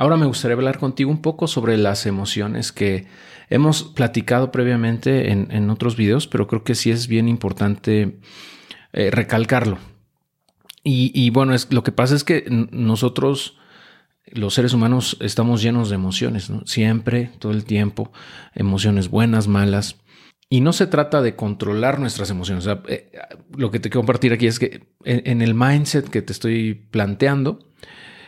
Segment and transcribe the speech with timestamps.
[0.00, 3.06] Ahora me gustaría hablar contigo un poco sobre las emociones que
[3.50, 8.18] hemos platicado previamente en, otros videos, pero creo que sí es bien importante
[8.94, 9.76] eh, recalcarlo.
[10.82, 13.58] Y, bueno, es, lo que pasa es que nosotros,
[14.24, 16.50] los seres humanos, estamos llenos de emociones.
[16.64, 18.10] Siempre, todo el tiempo,
[18.54, 19.96] emociones buenas, malas.
[20.48, 22.66] Y no se trata de controlar nuestras emociones.
[22.88, 23.12] Eh,
[23.54, 27.69] lo que te quiero compartir aquí es que en el mindset que te estoy planteando,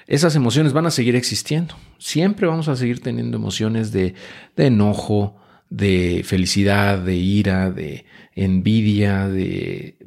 [0.07, 1.77] esas emociones van a seguir existiendo.
[1.99, 4.15] Siempre vamos a seguir teniendo emociones de,
[4.57, 5.37] enojo,
[5.71, 9.99] de felicidad, de ira, de envidia, de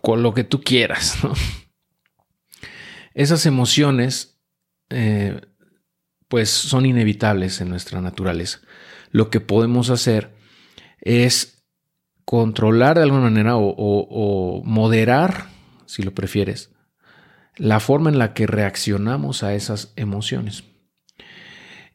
[0.00, 1.18] con lo que tú quieras.
[3.14, 4.38] Esas emociones,
[4.88, 5.40] eh,
[6.28, 8.60] pues, son inevitables en nuestra naturaleza.
[9.10, 10.34] Lo que podemos hacer
[11.00, 11.62] es
[12.24, 15.48] controlar de alguna manera o moderar,
[15.84, 16.71] si lo prefieres,
[17.56, 20.64] la forma en la que reaccionamos a esas emociones.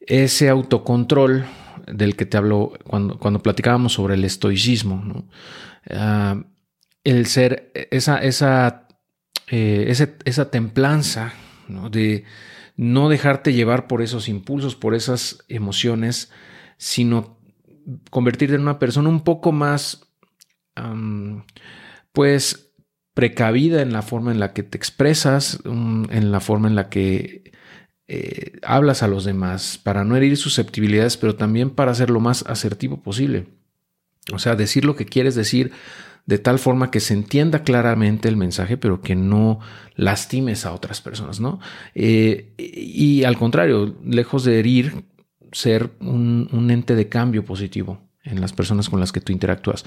[0.00, 1.46] Ese autocontrol
[1.86, 5.26] del que te hablo cuando, cuando platicábamos sobre el estoicismo,
[5.90, 6.42] ah,
[7.04, 8.88] el ser, esa, esa,
[9.50, 9.92] eh,
[10.24, 11.32] esa templanza
[11.90, 12.24] de
[12.76, 16.30] no dejarte llevar por esos impulsos, por esas emociones,
[16.76, 17.38] sino
[18.10, 20.06] convertirte en una persona un poco más,
[22.12, 22.67] pues,
[23.18, 26.88] precavida en la forma en la que te expresas, mm, en la forma en la
[26.88, 27.50] que
[28.06, 32.44] eh, hablas a los demás, para no herir susceptibilidades, pero también para ser lo más
[32.46, 33.46] asertivo posible.
[34.32, 35.72] O sea, decir lo que quieres decir
[36.26, 39.58] de tal forma que se entienda claramente el mensaje, pero que no
[39.96, 41.58] lastimes a otras personas, ¿no?
[41.96, 45.02] Eh, y al contrario, lejos de herir,
[45.50, 49.84] ser un, un ente de cambio positivo en las personas con las que tú interactúas.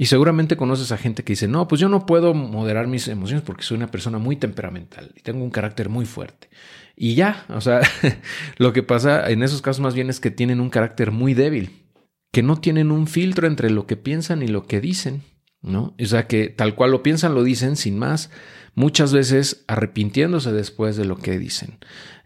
[0.00, 3.44] Y seguramente conoces a gente que dice, no, pues yo no puedo moderar mis emociones
[3.44, 6.48] porque soy una persona muy temperamental y tengo un carácter muy fuerte.
[6.96, 7.82] Y ya, o sea,
[8.56, 11.84] lo que pasa en esos casos más bien es que tienen un carácter muy débil,
[12.32, 15.20] que no tienen un filtro entre lo que piensan y lo que dicen,
[15.60, 15.94] ¿no?
[16.00, 18.30] O sea, que tal cual lo piensan, lo dicen sin más,
[18.74, 21.76] muchas veces arrepintiéndose después de lo que dicen.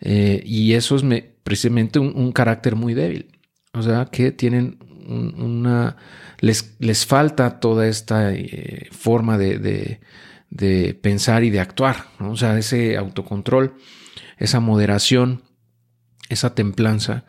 [0.00, 1.02] Eh, y eso es
[1.42, 3.32] precisamente un, carácter muy débil.
[3.72, 5.96] O sea, que tienen una
[6.40, 10.00] les, les falta toda esta eh, forma de,
[11.02, 13.74] pensar y de actuar, o sea, ese autocontrol,
[14.38, 15.42] esa moderación,
[16.28, 17.24] esa templanza.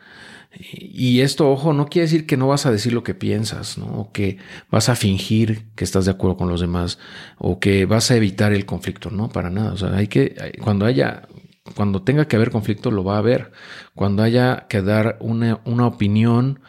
[0.72, 3.86] Y esto, ojo, no quiere decir que no vas a decir lo que piensas, ¿no?
[3.86, 4.38] O que
[4.70, 6.98] vas a fingir que estás de acuerdo con los demás,
[7.36, 9.72] o que vas a evitar el conflicto, no, para nada.
[9.72, 11.28] O sea, hay que, cuando haya,
[11.74, 13.52] cuando tenga que haber conflicto, lo va a haber.
[13.94, 16.60] Cuando haya que dar una, una opinión,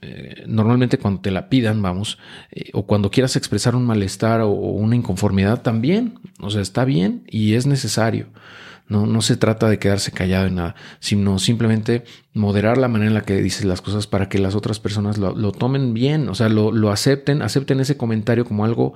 [0.00, 2.18] eh, normalmente cuando te la pidan, vamos,
[2.50, 7.24] eh, o cuando quieras expresar un malestar o, una inconformidad, también, o sea, está bien
[7.28, 8.28] y es necesario.
[8.88, 12.04] No, no se trata de quedarse callado en nada, sino simplemente
[12.34, 15.50] moderar la manera en la que dices las cosas para que las otras personas lo,
[15.50, 18.94] tomen bien, o sea, lo, lo, acepten, acepten ese comentario como algo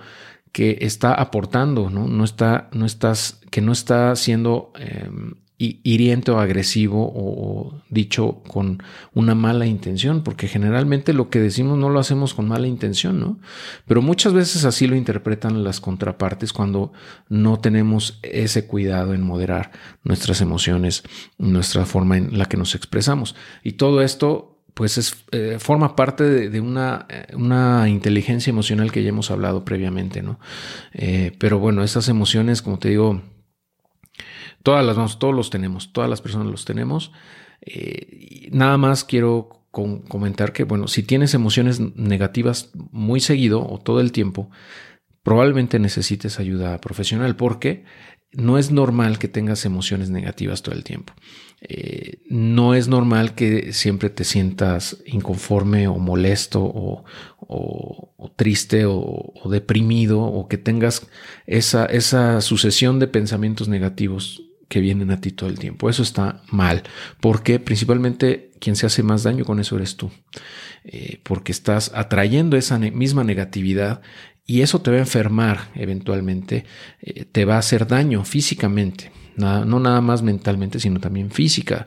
[0.53, 2.07] que está aportando, ¿no?
[2.07, 8.83] No está, no estás, que no está siendo em, hiriente o agresivo o dicho con
[9.13, 13.39] una mala intención, porque generalmente lo que decimos no lo hacemos con mala intención, ¿no?
[13.87, 16.93] Pero muchas veces así lo interpretan las contrapartes cuando
[17.29, 19.71] no tenemos ese cuidado en moderar
[20.03, 21.03] nuestras emociones,
[21.37, 23.37] nuestra forma en la que nos expresamos.
[23.63, 29.03] Y todo esto pues es, eh, forma parte de, una, eh, una, inteligencia emocional que
[29.03, 30.39] ya hemos hablado previamente, ¿no?
[30.95, 33.21] Eh, pero bueno, esas emociones, como te digo,
[34.63, 37.13] Todas las todos los tenemos, todas las personas los tenemos.
[37.63, 44.01] Eh, nada más quiero comentar que, bueno, si tienes emociones negativas muy seguido o todo
[44.01, 44.51] el tiempo,
[45.23, 47.85] probablemente necesites ayuda profesional porque
[48.33, 51.13] no es normal que tengas emociones negativas todo el tiempo.
[51.61, 57.05] Eh, no es normal que siempre te sientas inconforme o molesto o,
[58.37, 61.07] triste o, deprimido o que tengas
[61.47, 65.91] esa, esa sucesión de pensamientos negativos que vienen a ti todo el tiempo.
[65.91, 66.85] Eso está mal,
[67.21, 70.11] porque principalmente quien se hace más daño con eso eres tú,
[70.85, 74.01] eh, porque estás atrayendo esa misma negatividad
[74.47, 76.65] y eso te va a enfermar eventualmente,
[77.01, 79.13] eh, te va a hacer daño físicamente.
[79.37, 81.87] no nada más mentalmente, sino también física.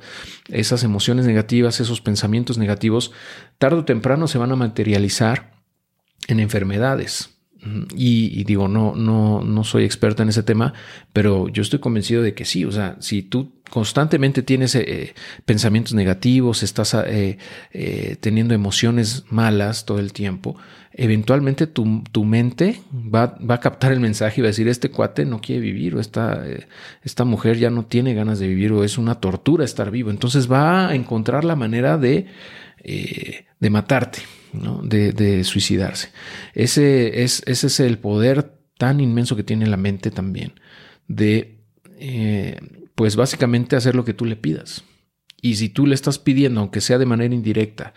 [0.50, 3.12] Esas emociones negativas, esos pensamientos negativos,
[3.60, 5.62] tarde o temprano se van a materializar
[6.28, 7.33] en enfermedades,
[7.96, 10.74] Y, digo, no, no, no soy experta en ese tema,
[11.14, 12.66] pero yo estoy convencido de que sí.
[12.66, 15.14] O sea, si tú constantemente tienes eh,
[15.46, 17.38] pensamientos negativos, estás eh,
[17.72, 20.56] eh, teniendo emociones malas todo el tiempo,
[20.92, 24.92] eventualmente tu, tu mente va, va, a captar el mensaje y va a decir, este
[24.92, 26.44] cuate no quiere vivir o esta,
[27.04, 30.12] esta mujer ya no tiene ganas de vivir o es una tortura estar vivo.
[30.12, 32.28] Entonces va a encontrar la manera de,
[32.84, 34.20] de matarte,
[34.52, 34.82] ¿no?
[34.84, 36.10] de, de, suicidarse.
[36.54, 40.54] Ese es, ese es el poder tan inmenso que tiene la mente también
[41.08, 41.58] de
[43.04, 44.86] pues básicamente hacer lo que tú le pidas.
[45.42, 47.94] Y si tú le estás pidiendo, aunque sea de manera indirecta,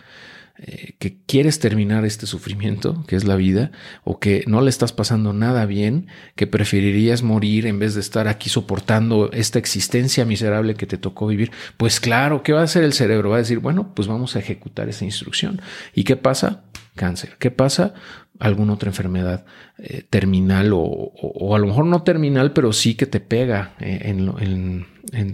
[0.58, 3.70] eh, que quieres terminar este sufrimiento, que es la vida,
[4.02, 8.26] o que no le estás pasando nada bien, que preferirías morir en vez de estar
[8.26, 12.82] aquí soportando esta existencia miserable que te tocó vivir, pues claro, ¿qué va a hacer
[12.82, 13.30] el cerebro?
[13.30, 15.60] Va a decir, bueno, pues vamos a ejecutar esa instrucción.
[15.94, 16.64] ¿Y qué pasa?
[16.96, 17.36] Cáncer.
[17.38, 17.94] ¿Qué pasa?
[18.38, 19.44] Alguna otra enfermedad
[19.78, 24.26] eh, terminal o, a lo mejor no terminal, pero sí que te pega eh, en,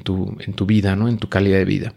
[0.00, 1.08] tu, en, tu, vida, ¿no?
[1.08, 1.94] En tu calidad de vida.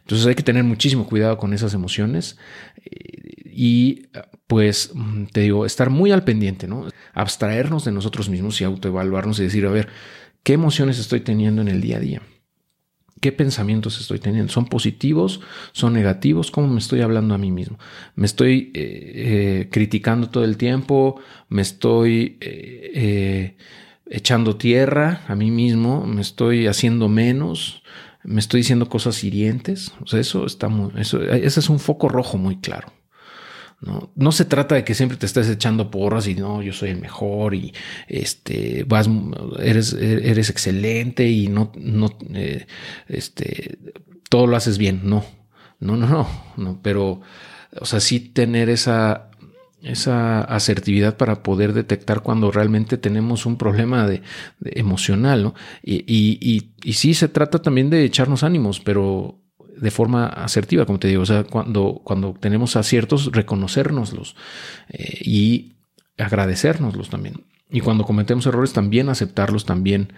[0.00, 2.38] Entonces hay que tener muchísimo cuidado con esas emociones
[2.84, 4.06] eh, y
[4.46, 6.86] pues mm, te digo, estar muy al pendiente, ¿no?
[7.14, 9.88] Abstraernos de nosotros mismos y autoevaluarnos y decir, a ver,
[10.42, 12.22] ¿qué emociones estoy teniendo en el día a día?
[13.20, 14.52] ¿Qué pensamientos estoy teniendo?
[14.52, 15.40] ¿Son positivos?
[15.72, 16.50] ¿Son negativos?
[16.50, 17.78] ¿Cómo me estoy hablando a mí mismo?
[18.14, 21.20] ¿Me estoy eh, eh, criticando todo el tiempo?
[21.48, 23.56] ¿Me estoy eh,
[24.06, 26.06] echando tierra a mí mismo?
[26.06, 27.82] ¿Me estoy haciendo menos?
[28.24, 29.92] ¿Me estoy diciendo cosas hirientes?
[30.12, 32.92] Eso está muy, eso, ese es un foco rojo muy claro.
[33.80, 34.10] ¿No?
[34.16, 37.00] no se trata de que siempre te estés echando porras y no, yo soy el
[37.00, 37.72] mejor y
[38.08, 39.08] este, vas,
[39.60, 42.66] eres, eres excelente y no, no, eh,
[43.08, 43.78] este,
[44.28, 45.02] todo lo haces bien.
[45.04, 45.24] No,
[45.80, 47.20] no, no, no, no, pero,
[47.80, 49.30] o sea, sí tener esa,
[49.82, 54.22] esa asertividad para poder detectar cuando realmente tenemos un problema de,
[54.60, 55.54] emocional, ¿no?
[55.82, 59.40] Y, y, y, y sí se trata también de echarnos ánimos, pero
[59.80, 64.36] de forma asertiva, como te digo, o sea, cuando, cuando tenemos aciertos, reconocérnoslos
[64.88, 65.76] eh, y
[66.16, 67.44] agradecérnoslos también.
[67.70, 70.14] Y cuando cometemos errores, también aceptarlos, también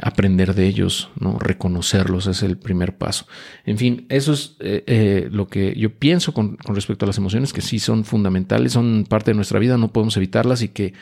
[0.00, 1.38] aprender de ellos, ¿no?
[1.38, 3.26] reconocerlos es el primer paso.
[3.66, 7.18] En fin, eso es eh, eh, lo que yo pienso con, con respecto a las
[7.18, 10.94] emociones, que sí son fundamentales, son parte de nuestra vida, no podemos evitarlas y que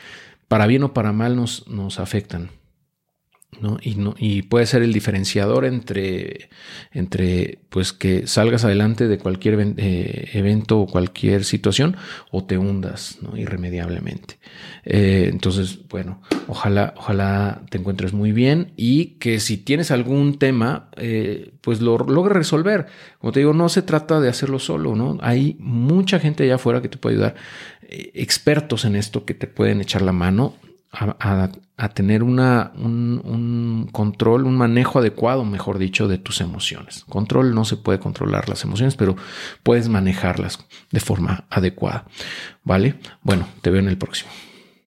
[0.49, 2.49] para bien o para mal nos, nos afectan.
[3.61, 3.77] ¿No?
[3.81, 6.49] Y, no, y puede ser el diferenciador entre,
[6.91, 11.97] entre pues que salgas adelante de cualquier eh, evento o cualquier situación
[12.31, 13.37] o te hundas ¿no?
[13.37, 14.37] irremediablemente.
[14.85, 20.89] Eh, entonces, bueno, ojalá, ojalá te encuentres muy bien y que si tienes algún tema,
[20.97, 22.87] eh, pues lo logres resolver.
[23.19, 25.17] Como te digo, no se trata de hacerlo solo, ¿no?
[25.21, 27.35] Hay mucha gente allá afuera que te puede ayudar,
[27.89, 30.55] expertos en esto que te pueden echar la mano
[30.93, 37.03] a, tener un, control, un manejo adecuado, mejor dicho, de tus emociones.
[37.09, 39.15] Control no se puede controlar las emociones, pero
[39.63, 40.59] puedes manejarlas
[40.91, 42.05] de forma adecuada.
[42.63, 42.95] ¿Vale?
[43.23, 44.31] Bueno, te veo en el próximo.